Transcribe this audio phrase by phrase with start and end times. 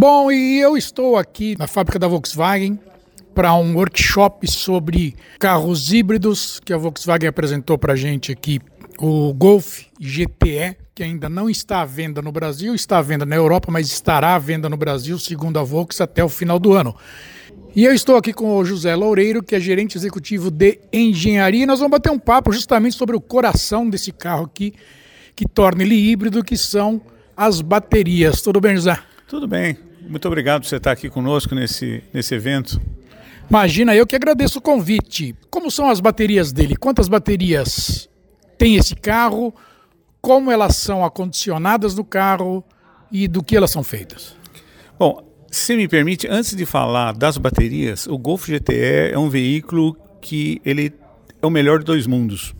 [0.00, 2.80] Bom, e eu estou aqui na fábrica da Volkswagen
[3.34, 8.60] para um workshop sobre carros híbridos que a Volkswagen apresentou para a gente aqui.
[8.98, 13.36] O Golf GTE, que ainda não está à venda no Brasil, está à venda na
[13.36, 16.96] Europa, mas estará à venda no Brasil, segundo a Volks, até o final do ano.
[17.76, 21.66] E eu estou aqui com o José Loureiro, que é gerente executivo de engenharia, e
[21.66, 24.72] nós vamos bater um papo justamente sobre o coração desse carro aqui,
[25.36, 27.02] que torna ele híbrido, que são
[27.36, 28.40] as baterias.
[28.40, 28.98] Tudo bem, José?
[29.28, 29.89] Tudo bem.
[30.08, 32.80] Muito obrigado por você estar aqui conosco nesse, nesse evento.
[33.48, 35.34] Imagina, eu que agradeço o convite.
[35.50, 36.76] Como são as baterias dele?
[36.76, 38.08] Quantas baterias
[38.56, 39.54] tem esse carro?
[40.20, 42.64] Como elas são acondicionadas no carro
[43.10, 44.36] e do que elas são feitas?
[44.98, 49.96] Bom, se me permite, antes de falar das baterias, o Golf GTE é um veículo
[50.20, 50.92] que ele
[51.42, 52.54] é o melhor de dois mundos.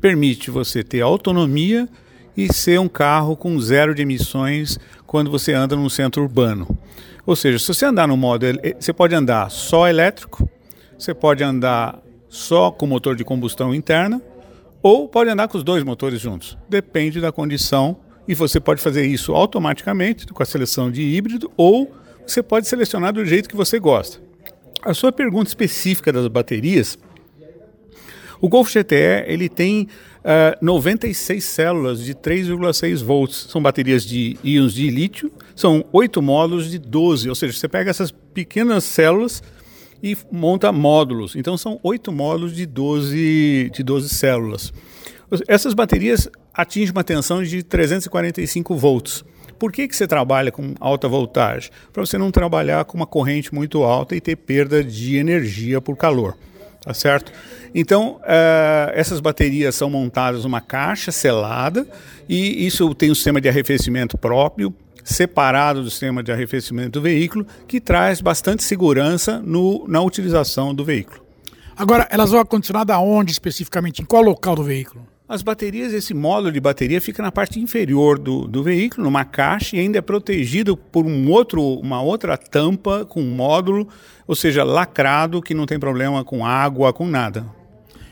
[0.00, 1.88] Permite você ter autonomia
[2.36, 4.78] e ser um carro com zero de emissões
[5.14, 6.76] quando você anda num centro urbano.
[7.24, 8.46] Ou seja, se você andar no modo,
[8.80, 10.50] você pode andar só elétrico,
[10.98, 14.20] você pode andar só com motor de combustão interna,
[14.82, 16.58] ou pode andar com os dois motores juntos.
[16.68, 21.94] Depende da condição e você pode fazer isso automaticamente com a seleção de híbrido ou
[22.26, 24.20] você pode selecionar do jeito que você gosta.
[24.82, 26.98] A sua pergunta específica das baterias,
[28.44, 29.88] o Golf GTE ele tem
[30.20, 33.46] uh, 96 células de 3,6 volts.
[33.48, 37.88] São baterias de íons de lítio, são oito módulos de 12, ou seja, você pega
[37.88, 39.42] essas pequenas células
[40.02, 41.34] e monta módulos.
[41.34, 44.74] Então são oito módulos de 12, de 12 células.
[45.48, 49.24] Essas baterias atingem uma tensão de 345 volts.
[49.58, 51.70] Por que, que você trabalha com alta voltagem?
[51.94, 55.96] Para você não trabalhar com uma corrente muito alta e ter perda de energia por
[55.96, 56.36] calor.
[56.84, 57.32] Tá certo?
[57.74, 61.86] Então, uh, essas baterias são montadas numa caixa selada
[62.28, 67.46] e isso tem um sistema de arrefecimento próprio, separado do sistema de arrefecimento do veículo,
[67.66, 71.24] que traz bastante segurança no, na utilização do veículo.
[71.76, 74.02] Agora, elas vão acondicionadas aonde especificamente?
[74.02, 75.13] Em qual local do veículo?
[75.26, 79.74] As baterias, esse módulo de bateria fica na parte inferior do, do veículo, numa caixa,
[79.74, 83.88] e ainda é protegido por um outro, uma outra tampa com um módulo,
[84.26, 87.46] ou seja, lacrado, que não tem problema com água, com nada.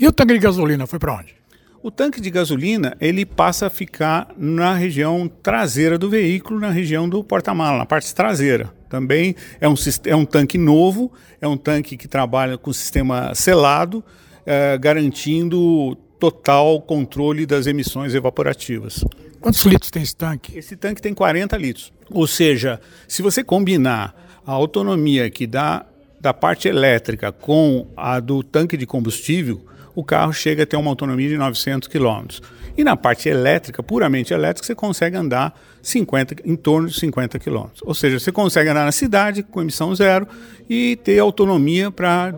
[0.00, 1.34] E o tanque de gasolina foi para onde?
[1.82, 7.06] O tanque de gasolina ele passa a ficar na região traseira do veículo, na região
[7.06, 8.72] do porta-mala, na parte traseira.
[8.88, 9.74] Também é um,
[10.06, 14.02] é um tanque novo, é um tanque que trabalha com sistema selado,
[14.46, 15.98] é, garantindo
[16.30, 19.04] total controle das emissões evaporativas.
[19.40, 20.56] Quantos litros tem esse tanque?
[20.56, 21.92] Esse tanque tem 40 litros.
[22.10, 24.14] Ou seja, se você combinar
[24.46, 25.84] a autonomia que dá
[26.18, 30.90] da parte elétrica com a do tanque de combustível, o carro chega a ter uma
[30.90, 32.40] autonomia de 900 km.
[32.74, 37.66] E na parte elétrica, puramente elétrica, você consegue andar 50, em torno de 50 km.
[37.82, 40.26] Ou seja, você consegue andar na cidade com emissão zero
[40.70, 42.34] e ter autonomia para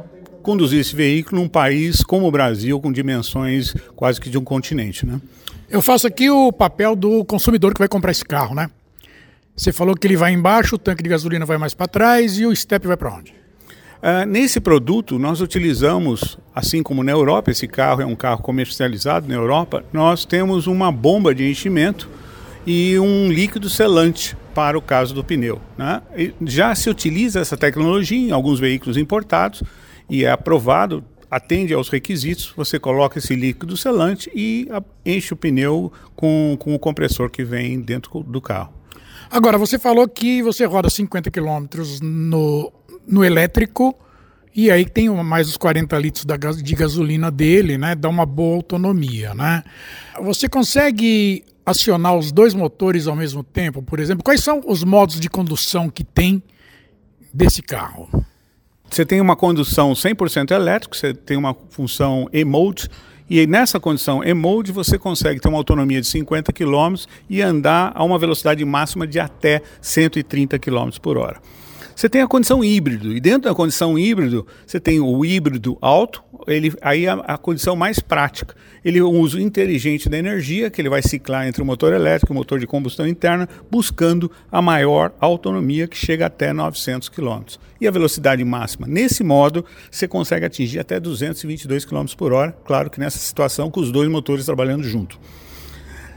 [0.46, 5.04] conduzir esse veículo num país como o Brasil, com dimensões quase que de um continente,
[5.04, 5.20] né?
[5.68, 8.70] Eu faço aqui o papel do consumidor que vai comprar esse carro, né?
[9.56, 12.46] Você falou que ele vai embaixo, o tanque de gasolina vai mais para trás e
[12.46, 13.34] o step vai para onde?
[13.96, 19.26] Uh, nesse produto, nós utilizamos, assim como na Europa, esse carro é um carro comercializado
[19.26, 22.08] na Europa, nós temos uma bomba de enchimento
[22.64, 25.60] e um líquido selante para o caso do pneu.
[25.76, 26.00] Né?
[26.42, 29.64] já se utiliza essa tecnologia em alguns veículos importados,
[30.08, 34.68] e é aprovado, atende aos requisitos, você coloca esse líquido selante e
[35.04, 38.72] enche o pneu com, com o compressor que vem dentro do carro.
[39.30, 41.66] Agora, você falou que você roda 50 km
[42.00, 42.72] no,
[43.06, 43.96] no elétrico
[44.54, 46.24] e aí tem mais os 40 litros
[46.62, 47.94] de gasolina dele, né?
[47.94, 49.62] Dá uma boa autonomia, né?
[50.22, 54.22] Você consegue acionar os dois motores ao mesmo tempo, por exemplo?
[54.22, 56.42] Quais são os modos de condução que tem
[57.34, 58.08] desse carro?
[58.90, 62.88] Você tem uma condução 100% elétrica, você tem uma função E-Mode,
[63.28, 66.94] e nessa condição E-Mode você consegue ter uma autonomia de 50 km
[67.28, 71.40] e andar a uma velocidade máxima de até 130 km por hora.
[71.96, 76.22] Você tem a condição híbrido, e dentro da condição híbrido, você tem o híbrido alto,
[76.46, 78.54] ele, aí a, a condição mais prática.
[78.84, 82.30] Ele é um uso inteligente da energia, que ele vai ciclar entre o motor elétrico
[82.30, 87.56] e o motor de combustão interna, buscando a maior autonomia, que chega até 900 km.
[87.80, 88.86] E a velocidade máxima.
[88.86, 93.80] Nesse modo, você consegue atingir até 222 km por hora, claro que nessa situação com
[93.80, 95.18] os dois motores trabalhando junto.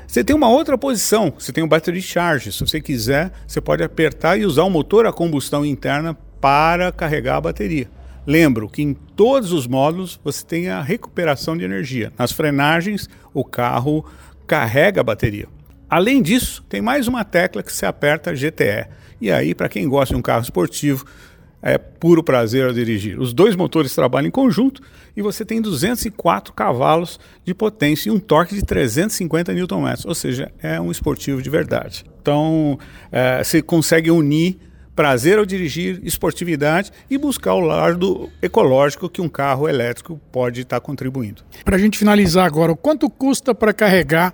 [0.09, 2.51] Você tem uma outra posição, você tem o battery charge.
[2.51, 7.35] Se você quiser, você pode apertar e usar o motor a combustão interna para carregar
[7.35, 7.87] a bateria.
[8.25, 12.11] Lembro que em todos os módulos você tem a recuperação de energia.
[12.17, 14.03] Nas frenagens, o carro
[14.47, 15.47] carrega a bateria.
[15.87, 18.87] Além disso, tem mais uma tecla que se aperta GTE,
[19.21, 21.05] E aí, para quem gosta de um carro esportivo,
[21.61, 23.19] é puro prazer ao dirigir.
[23.19, 24.81] Os dois motores trabalham em conjunto
[25.15, 30.51] e você tem 204 cavalos de potência e um torque de 350 Nm, ou seja,
[30.61, 32.05] é um esportivo de verdade.
[32.21, 32.79] Então,
[33.11, 34.57] é, você consegue unir
[34.95, 40.81] prazer ao dirigir, esportividade e buscar o lado ecológico que um carro elétrico pode estar
[40.81, 41.41] contribuindo.
[41.63, 44.33] Para a gente finalizar agora, quanto custa para carregar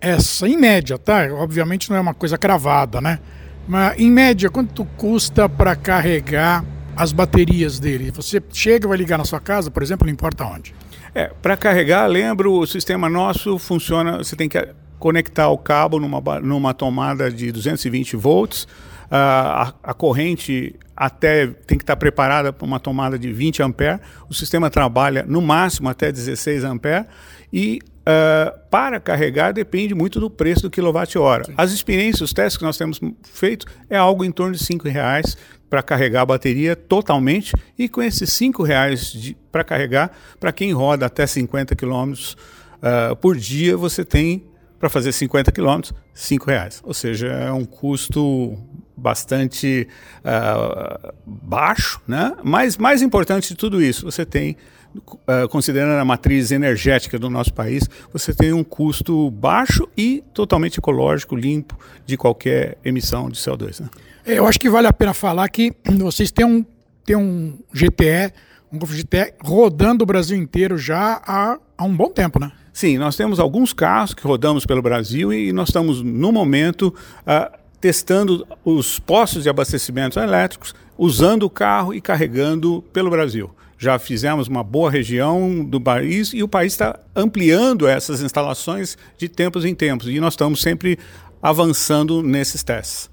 [0.00, 1.28] essa, em média, tá?
[1.34, 3.18] Obviamente não é uma coisa cravada, né?
[3.66, 6.64] Mas, em média, quanto custa para carregar
[6.96, 8.10] as baterias dele?
[8.10, 10.74] Você chega e vai ligar na sua casa, por exemplo, não importa onde.
[11.14, 14.58] É, para carregar, lembro, o sistema nosso funciona, você tem que
[14.98, 18.66] conectar o cabo numa, numa tomada de 220 volts,
[19.10, 24.34] a, a, corrente até tem que estar preparada para uma tomada de 20 ampere, o
[24.34, 27.04] sistema trabalha no máximo até 16 ampere
[27.52, 31.44] e Uh, para carregar depende muito do preço do quilowatt-hora.
[31.56, 35.38] As experiências, os testes que nós temos feito é algo em torno de cinco reais
[35.70, 41.06] para carregar a bateria totalmente e com esses cinco reais para carregar, para quem roda
[41.06, 42.36] até 50 quilômetros
[42.82, 44.44] uh, por dia, você tem
[44.78, 46.82] para fazer 50 quilômetros, cinco reais.
[46.84, 48.54] Ou seja, é um custo
[48.94, 49.88] bastante
[50.20, 52.34] uh, baixo, né?
[52.42, 54.56] Mas mais importante de tudo isso, você tem
[55.50, 61.34] considerando a matriz energética do nosso país, você tem um custo baixo e totalmente ecológico,
[61.34, 63.80] limpo de qualquer emissão de CO2.
[63.80, 63.88] Né?
[64.26, 66.64] É, eu acho que vale a pena falar que vocês têm um,
[67.04, 68.32] têm um GTE,
[68.72, 72.50] um Golf GTE rodando o Brasil inteiro já há, há um bom tempo, né?
[72.72, 77.56] Sim, nós temos alguns carros que rodamos pelo Brasil e nós estamos, no momento, uh,
[77.80, 83.50] testando os postos de abastecimento elétricos, usando o carro e carregando pelo Brasil
[83.84, 89.28] já fizemos uma boa região do país e o país está ampliando essas instalações de
[89.28, 90.98] tempos em tempos e nós estamos sempre
[91.42, 93.10] avançando nesses testes.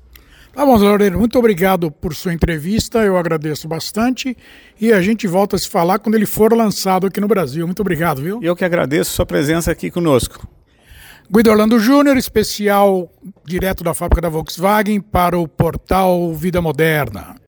[0.53, 4.35] Tá bom, Loureiro, muito obrigado por sua entrevista, eu agradeço bastante
[4.79, 7.65] e a gente volta a se falar quando ele for lançado aqui no Brasil.
[7.65, 8.39] Muito obrigado, viu?
[8.41, 10.47] Eu que agradeço sua presença aqui conosco.
[11.29, 13.09] Guido Orlando Júnior, especial
[13.45, 17.35] direto da fábrica da Volkswagen para o portal Vida Moderna.